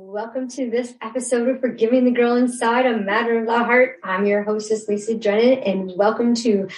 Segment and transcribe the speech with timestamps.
[0.00, 3.98] Welcome to this episode of Forgiving the Girl Inside, a matter of the heart.
[4.04, 6.68] I'm your hostess, Lisa Drennan, and welcome to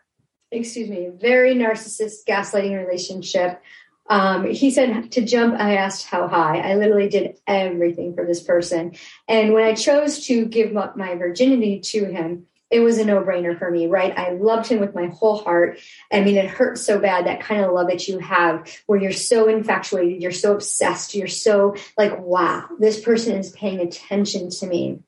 [0.52, 3.62] excuse me, very narcissist, gaslighting relationship
[4.10, 5.60] um, he said to jump.
[5.60, 6.60] I asked how high.
[6.60, 8.96] I literally did everything for this person.
[9.28, 13.22] And when I chose to give up my virginity to him, it was a no
[13.22, 14.18] brainer for me, right?
[14.18, 15.80] I loved him with my whole heart.
[16.12, 19.12] I mean, it hurts so bad that kind of love that you have where you're
[19.12, 24.66] so infatuated, you're so obsessed, you're so like, wow, this person is paying attention to
[24.66, 25.00] me.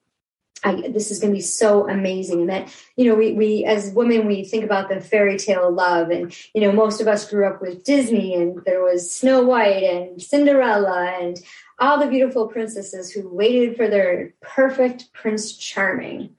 [0.64, 2.42] I, this is going to be so amazing.
[2.42, 6.10] And that, you know, we, we, as women, we think about the fairy tale love.
[6.10, 9.84] And, you know, most of us grew up with Disney and there was Snow White
[9.84, 11.38] and Cinderella and
[11.78, 16.36] all the beautiful princesses who waited for their perfect Prince Charming.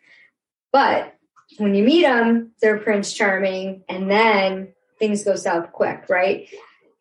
[0.72, 1.14] But
[1.58, 6.48] when you meet them, they're Prince Charming and then things go south quick, right?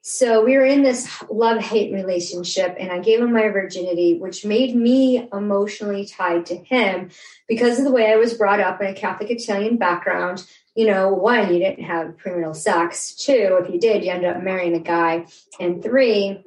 [0.07, 4.45] So we were in this love hate relationship, and I gave him my virginity, which
[4.45, 7.09] made me emotionally tied to him
[7.47, 10.45] because of the way I was brought up in a Catholic Italian background.
[10.75, 13.15] You know, one, you didn't have premarital sex.
[13.15, 15.25] Two, if you did, you ended up marrying a guy.
[15.59, 16.43] And three,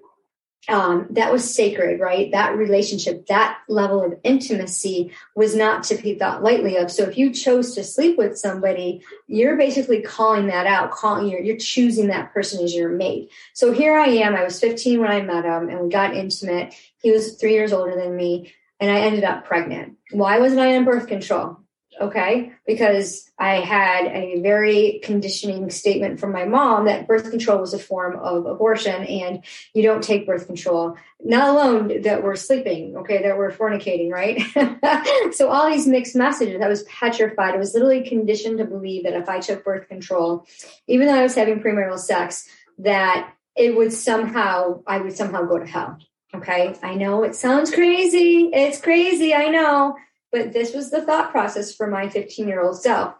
[0.68, 2.30] um, that was sacred, right?
[2.30, 6.90] That relationship, that level of intimacy was not to be thought lightly of.
[6.90, 11.40] So if you chose to sleep with somebody, you're basically calling that out, calling you're,
[11.40, 13.30] you're choosing that person as your mate.
[13.54, 14.34] So here I am.
[14.34, 16.74] I was 15 when I met him and we got intimate.
[17.00, 19.96] He was three years older than me and I ended up pregnant.
[20.10, 21.58] Why wasn't I on birth control?
[22.00, 22.52] Okay?
[22.66, 27.78] Because i had a very conditioning statement from my mom that birth control was a
[27.78, 29.44] form of abortion and
[29.74, 30.96] you don't take birth control.
[31.24, 33.22] Not alone that we're sleeping okay?
[33.22, 34.40] That we're fornicating right?
[35.34, 37.54] So all these mixed messages i was petrified.
[37.54, 40.46] I was literally conditioned to believe that if i took birth control
[40.86, 42.48] even though i was having premarital sex
[42.78, 45.98] that it would somehow i would somehow go to hell
[46.34, 46.76] okay?
[46.82, 48.50] I know it sounds crazy.
[48.52, 49.96] It's crazy i know
[50.30, 53.14] but this was the thought process for my 15 year old self.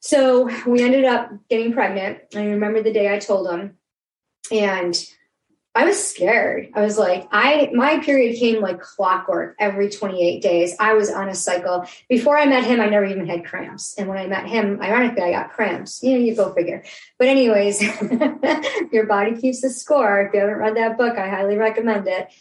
[0.00, 2.18] So we ended up getting pregnant.
[2.34, 3.76] I remember the day I told him,
[4.52, 4.96] and
[5.76, 6.70] I was scared.
[6.74, 10.74] I was like, I my period came like clockwork every 28 days.
[10.80, 11.86] I was on a cycle.
[12.08, 13.94] Before I met him, I never even had cramps.
[13.98, 16.02] And when I met him, ironically, I got cramps.
[16.02, 16.82] You know, you go figure.
[17.18, 17.82] But anyways,
[18.92, 20.22] your body keeps the score.
[20.22, 22.32] If you haven't read that book, I highly recommend it.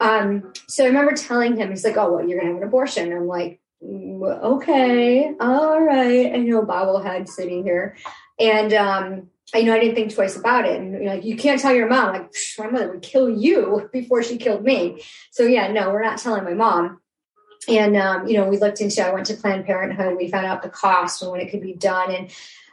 [0.00, 3.12] Um, so I remember telling him, he's like, "Oh, well, you're gonna have an abortion."
[3.12, 7.96] I'm like, "Okay, all right." I know bobblehead sitting here,
[8.38, 10.80] and um, I know I didn't think twice about it.
[10.80, 12.12] And you're like, you can't tell your mom.
[12.12, 15.02] Like, my mother would kill you before she killed me.
[15.30, 17.00] So yeah, no, we're not telling my mom.
[17.68, 19.04] And um, you know, we looked into.
[19.04, 20.16] I went to Planned Parenthood.
[20.16, 22.30] We found out the cost and when it could be done, and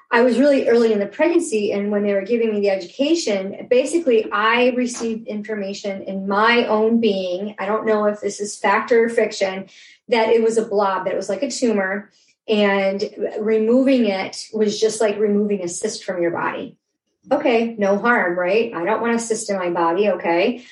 [0.09, 3.67] I was really early in the pregnancy, and when they were giving me the education,
[3.69, 7.55] basically I received information in my own being.
[7.59, 9.67] I don't know if this is fact or fiction,
[10.07, 12.09] that it was a blob, that it was like a tumor,
[12.47, 13.03] and
[13.39, 16.77] removing it was just like removing a cyst from your body.
[17.29, 18.73] Okay, no harm, right?
[18.73, 20.09] I don't want a cyst in my body.
[20.09, 20.63] Okay.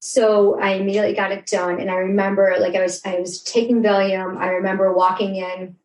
[0.00, 1.78] So I immediately got it done.
[1.78, 4.36] And I remember like I was I was taking Valium.
[4.38, 5.76] I remember walking in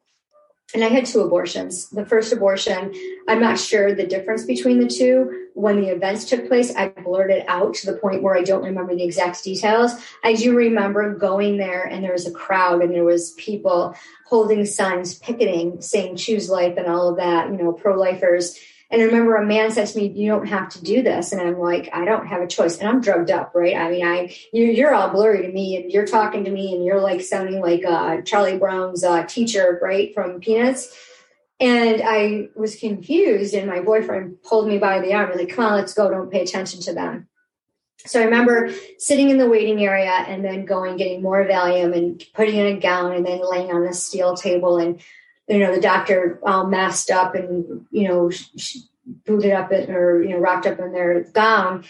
[0.75, 1.89] and I had two abortions.
[1.89, 2.93] The first abortion,
[3.29, 5.47] I'm not sure the difference between the two.
[5.53, 8.93] When the events took place, I blurted out to the point where I don't remember
[8.93, 9.93] the exact details.
[10.21, 13.95] I do remember going there and there was a crowd and there was people
[14.25, 18.59] holding signs, picketing, saying choose life and all of that, you know, pro-lifers.
[18.91, 21.41] And I remember a man said to me, "You don't have to do this," and
[21.41, 23.75] I'm like, "I don't have a choice." And I'm drugged up, right?
[23.75, 26.85] I mean, I you're, you're all blurry to me, and you're talking to me, and
[26.85, 30.95] you're like sounding like uh, Charlie Brown's uh, teacher, right, from Peanuts.
[31.59, 35.31] And I was confused, and my boyfriend pulled me by the arm.
[35.35, 36.09] Like, "Come on, let's go.
[36.09, 37.27] Don't pay attention to them."
[38.05, 42.23] So I remember sitting in the waiting area and then going, getting more Valium and
[42.35, 44.77] putting in a gown, and then laying on a steel table.
[44.77, 45.01] And
[45.47, 48.31] you know, the doctor all masked up and you know,
[49.25, 51.83] booted up it or you know, wrapped up in their gown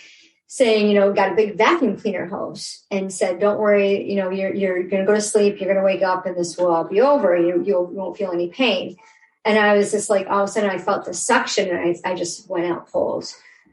[0.47, 4.29] saying, you know, got a big vacuum cleaner hose and said, don't worry, you know,
[4.29, 5.59] you're, you're going to go to sleep.
[5.59, 7.35] You're going to wake up and this will all be over.
[7.35, 8.95] You, you won't feel any pain.
[9.43, 12.11] And I was just like, all of a sudden I felt the suction and I,
[12.11, 13.25] I just went out cold.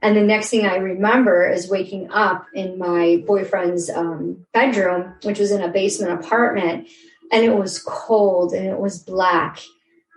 [0.02, 5.38] And the next thing I remember is waking up in my boyfriend's um, bedroom, which
[5.38, 6.88] was in a basement apartment,
[7.32, 9.58] and it was cold and it was black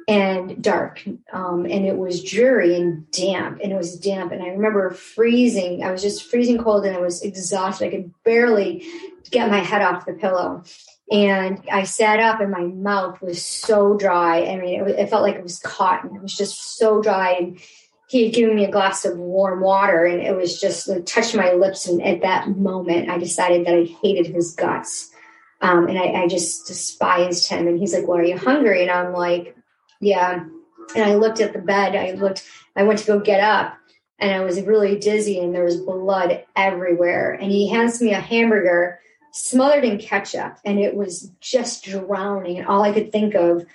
[0.07, 1.03] and dark
[1.33, 5.83] um, and it was dreary and damp and it was damp and i remember freezing
[5.83, 8.85] i was just freezing cold and i was exhausted i could barely
[9.31, 10.63] get my head off the pillow
[11.11, 15.23] and i sat up and my mouth was so dry i mean it, it felt
[15.23, 17.59] like it was cotton it was just so dry and
[18.07, 21.35] he had given me a glass of warm water and it was just it touched
[21.35, 25.09] my lips and at that moment i decided that i hated his guts
[25.61, 28.91] um, and I, I just despised him and he's like well are you hungry and
[28.91, 29.55] i'm like
[29.99, 30.45] yeah.
[30.95, 31.95] And I looked at the bed.
[31.95, 33.77] I looked, I went to go get up
[34.19, 37.33] and I was really dizzy and there was blood everywhere.
[37.33, 38.99] And he hands me a hamburger
[39.31, 42.59] smothered in ketchup and it was just drowning.
[42.59, 43.65] And all I could think of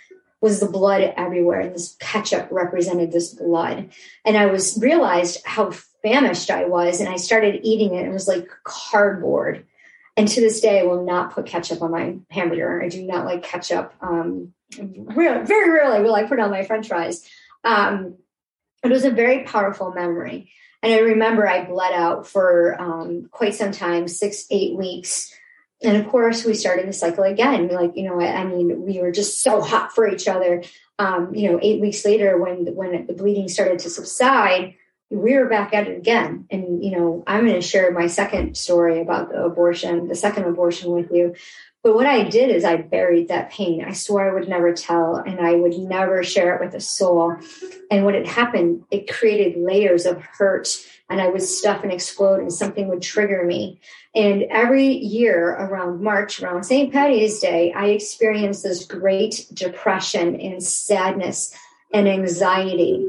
[0.41, 1.61] was the blood everywhere.
[1.61, 3.91] And this ketchup represented this blood.
[4.25, 5.71] And I was realized how
[6.03, 7.01] famished I was.
[7.01, 8.07] And I started eating it.
[8.07, 9.67] It was like cardboard.
[10.21, 12.83] And to this day, I will not put ketchup on my hamburger.
[12.83, 13.95] I do not like ketchup.
[14.03, 17.27] Um, very, rarely will I put on my french fries.
[17.65, 18.17] Um,
[18.85, 20.53] it was a very powerful memory.
[20.83, 25.35] And I remember I bled out for um, quite some time, six, eight weeks.
[25.83, 27.69] And of course, we started the cycle again.
[27.69, 30.63] Like, you know, I, I mean, we were just so hot for each other.
[30.99, 34.75] Um, you know, eight weeks later, when when the bleeding started to subside,
[35.11, 36.47] were back at it again.
[36.51, 40.45] And, you know, I'm going to share my second story about the abortion, the second
[40.45, 41.35] abortion with you.
[41.83, 43.83] But what I did is I buried that pain.
[43.83, 47.37] I swore I would never tell and I would never share it with a soul.
[47.91, 50.69] And what had happened, it created layers of hurt
[51.09, 53.81] and I would stuff and explode and something would trigger me.
[54.15, 56.93] And every year around March, around St.
[56.93, 61.55] Patty's Day, I experienced this great depression and sadness
[61.93, 63.09] and anxiety.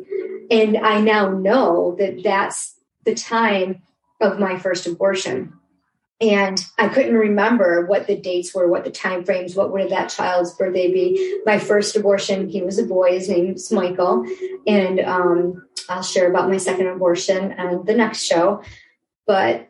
[0.51, 2.75] And I now know that that's
[3.06, 3.81] the time
[4.19, 5.53] of my first abortion
[6.21, 10.09] and I couldn't remember what the dates were, what the time frames, what would that
[10.09, 11.42] child's birthday be.
[11.45, 13.13] My first abortion, he was a boy.
[13.13, 14.24] His name's Michael,
[14.68, 18.62] and um, I'll share about my second abortion on the next show.
[19.25, 19.69] But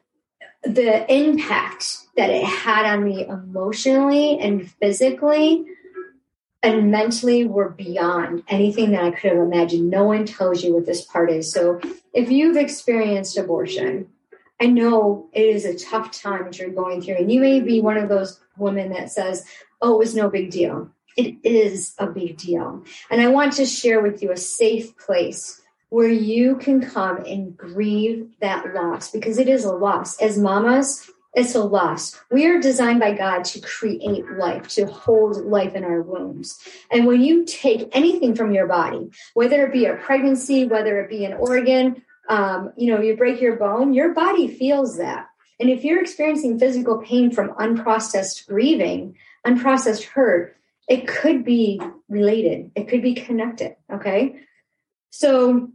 [0.64, 5.66] the impact that it had on me emotionally and physically
[6.64, 9.90] and mentally we were beyond anything that I could have imagined.
[9.90, 11.52] No one tells you what this part is.
[11.52, 11.82] So
[12.14, 14.08] if you've experienced abortion,
[14.62, 17.82] I know it is a tough time that you're going through, and you may be
[17.82, 19.44] one of those women that says,
[19.82, 20.92] Oh, it was no big deal.
[21.18, 22.84] It is a big deal.
[23.10, 25.60] And I want to share with you a safe place
[25.90, 30.22] where you can come and grieve that loss because it is a loss.
[30.22, 32.20] As mamas, it's a loss.
[32.30, 36.60] We are designed by God to create life, to hold life in our wombs.
[36.92, 41.10] And when you take anything from your body, whether it be a pregnancy, whether it
[41.10, 45.28] be an organ, um, you know, you break your bone, your body feels that.
[45.60, 49.16] And if you're experiencing physical pain from unprocessed grieving,
[49.46, 50.58] unprocessed hurt,
[50.90, 51.80] it could be
[52.10, 53.76] related, it could be connected.
[53.92, 54.42] Okay.
[55.12, 55.70] So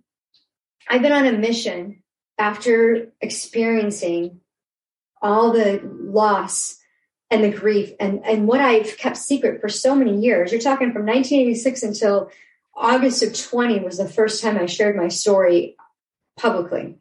[0.88, 2.02] I've been on a mission
[2.38, 4.40] after experiencing
[5.23, 6.78] all the loss
[7.30, 10.52] and the grief and, and what I've kept secret for so many years.
[10.52, 12.30] You're talking from 1986 until
[12.75, 15.76] August of 20 was the first time I shared my story
[16.37, 16.96] publicly.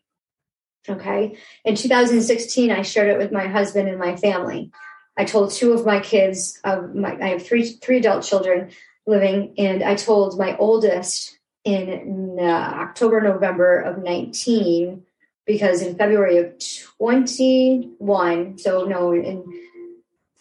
[0.88, 1.38] Okay.
[1.63, 4.72] In 2016, I shared it with my husband and my family.
[5.17, 8.72] I told two of my kids, of my, I have three, three adult children
[9.07, 15.03] living, and I told my oldest in uh, October, November of 19,
[15.46, 16.54] because in February of
[16.98, 19.44] 21, so no, in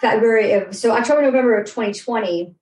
[0.01, 2.55] February of, so October, November of 2020,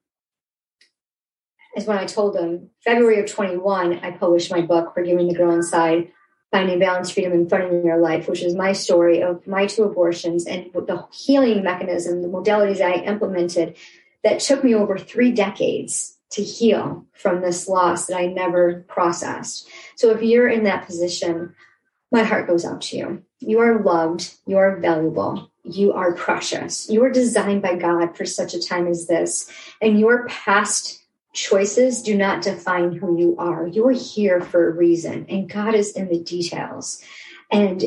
[1.77, 5.53] is when I told them February of 21, I published my book, Forgiving the Girl
[5.53, 6.13] Inside,
[6.51, 9.85] finding balance, freedom, and fun in your life, which is my story of my two
[9.85, 13.77] abortions and the healing mechanism, the modalities I implemented
[14.23, 19.69] that took me over three decades to heal from this loss that I never processed.
[19.97, 21.55] So if you're in that position,
[22.13, 23.23] my heart goes out to you.
[23.41, 26.89] You are loved, you are valuable, you are precious.
[26.91, 29.51] You are designed by God for such a time as this,
[29.81, 31.03] and your past
[31.33, 33.67] choices do not define who you are.
[33.67, 37.03] You're here for a reason, and God is in the details.
[37.51, 37.83] And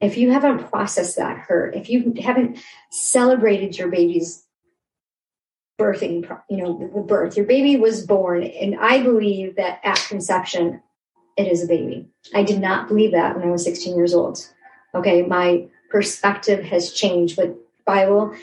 [0.00, 2.58] if you haven't processed that hurt, if you haven't
[2.90, 4.44] celebrated your baby's
[5.78, 10.82] birthing, you know, the birth, your baby was born, and I believe that at conception,
[11.36, 12.08] it is a baby.
[12.34, 14.46] I did not believe that when I was 16 years old.
[14.94, 17.36] Okay, my perspective has changed.
[17.36, 18.34] But Bible,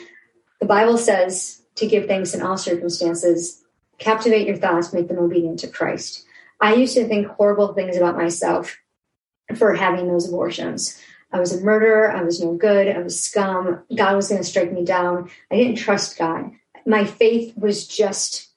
[0.60, 3.62] the Bible says to give thanks in all circumstances,
[3.98, 6.24] captivate your thoughts, make them obedient to Christ.
[6.60, 8.76] I used to think horrible things about myself
[9.56, 11.00] for having those abortions.
[11.32, 12.10] I was a murderer.
[12.10, 12.88] I was no good.
[12.88, 13.84] I was scum.
[13.94, 15.30] God was going to strike me down.
[15.50, 16.50] I didn't trust God.
[16.86, 18.47] My faith was just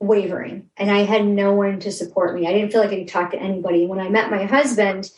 [0.00, 2.46] wavering and I had no one to support me.
[2.46, 3.86] I didn't feel like I could talk to anybody.
[3.86, 5.10] When I met my husband,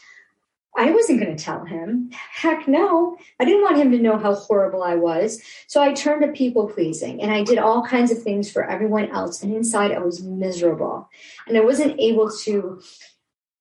[0.76, 2.10] I wasn't going to tell him.
[2.12, 3.16] Heck no.
[3.40, 5.40] I didn't want him to know how horrible I was.
[5.66, 9.10] So I turned to people pleasing and I did all kinds of things for everyone
[9.10, 9.42] else.
[9.42, 11.08] And inside I was miserable.
[11.46, 12.82] And I wasn't able to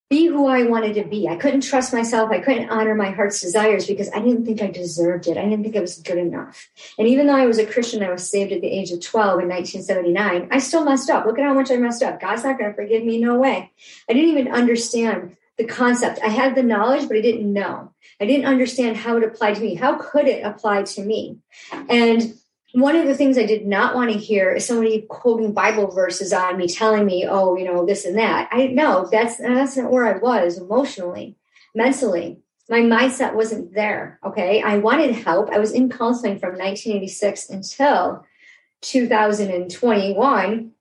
[0.09, 1.27] be who I wanted to be.
[1.27, 2.29] I couldn't trust myself.
[2.29, 5.37] I couldn't honor my heart's desires because I didn't think I deserved it.
[5.37, 6.69] I didn't think I was good enough.
[6.99, 9.41] And even though I was a Christian, I was saved at the age of 12
[9.41, 11.25] in 1979, I still messed up.
[11.25, 12.21] Look at how much I messed up.
[12.21, 13.19] God's not going to forgive me.
[13.19, 13.71] No way.
[14.07, 16.19] I didn't even understand the concept.
[16.23, 17.91] I had the knowledge, but I didn't know.
[18.21, 19.75] I didn't understand how it applied to me.
[19.75, 21.37] How could it apply to me?
[21.89, 22.35] And
[22.75, 26.33] one of the things I did not want to hear is somebody quoting Bible verses
[26.33, 29.91] on me, telling me, "Oh, you know, this and that." I know that's that's not
[29.91, 31.37] where I was emotionally,
[31.73, 32.39] mentally.
[32.69, 34.19] My mindset wasn't there.
[34.25, 35.49] Okay, I wanted help.
[35.51, 38.25] I was in counseling from 1986 until
[38.81, 40.71] 2021,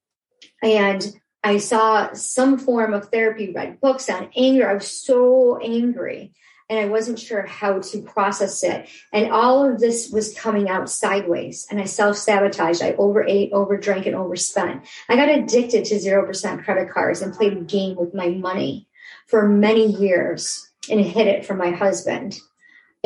[0.63, 4.69] and I saw some form of therapy, read books on anger.
[4.69, 6.33] I was so angry
[6.75, 8.89] and I wasn't sure how to process it.
[9.13, 11.67] And all of this was coming out sideways.
[11.71, 12.83] And I self sabotaged.
[12.83, 14.85] I overate, overdrank, and overspent.
[15.09, 18.89] I got addicted to 0% credit cards and played a game with my money
[19.29, 22.39] for many years and hid it from my husband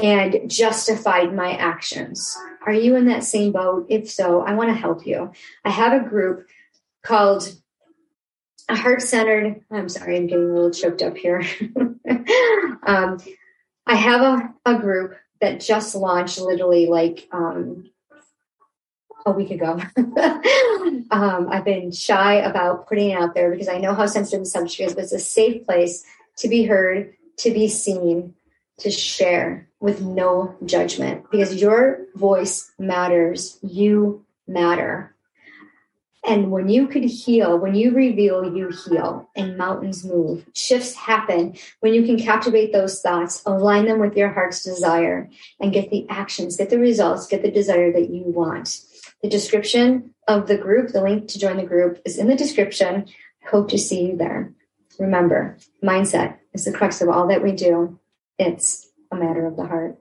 [0.02, 2.36] and justified my actions.
[2.64, 3.86] Are you in that same boat?
[3.90, 5.32] If so, I want to help you.
[5.64, 6.48] I have a group
[7.02, 7.52] called
[8.68, 11.42] a heart centered, I'm sorry, I'm getting a little choked up here.
[12.86, 13.18] um,
[13.88, 17.90] I have a, a group that just launched literally like um,
[19.24, 19.80] a week ago.
[21.10, 24.46] um, I've been shy about putting it out there because I know how sensitive the
[24.46, 26.04] subject is, but it's a safe place
[26.36, 28.34] to be heard, to be seen,
[28.80, 33.58] to share with no judgment because your voice matters.
[33.62, 35.14] You matter.
[36.24, 40.44] And when you could heal, when you reveal, you heal, and mountains move.
[40.54, 45.72] Shifts happen when you can captivate those thoughts, align them with your heart's desire, and
[45.72, 48.80] get the actions, get the results, get the desire that you want.
[49.22, 53.06] The description of the group, the link to join the group is in the description.
[53.50, 54.52] Hope to see you there.
[54.98, 57.98] Remember, mindset is the crux of all that we do.
[58.38, 59.98] It's a matter of the heart.